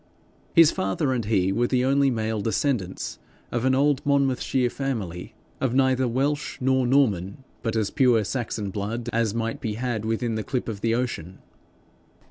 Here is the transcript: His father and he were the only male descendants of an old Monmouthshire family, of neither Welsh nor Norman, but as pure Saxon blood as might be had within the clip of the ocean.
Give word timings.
His 0.55 0.71
father 0.71 1.13
and 1.13 1.25
he 1.25 1.51
were 1.51 1.67
the 1.67 1.85
only 1.85 2.09
male 2.09 2.41
descendants 2.41 3.19
of 3.51 3.65
an 3.65 3.75
old 3.75 4.03
Monmouthshire 4.03 4.71
family, 4.71 5.35
of 5.59 5.75
neither 5.75 6.07
Welsh 6.07 6.57
nor 6.59 6.87
Norman, 6.87 7.43
but 7.61 7.75
as 7.75 7.91
pure 7.91 8.23
Saxon 8.23 8.71
blood 8.71 9.09
as 9.13 9.35
might 9.35 9.61
be 9.61 9.75
had 9.75 10.03
within 10.03 10.33
the 10.33 10.43
clip 10.43 10.67
of 10.67 10.81
the 10.81 10.95
ocean. 10.95 11.37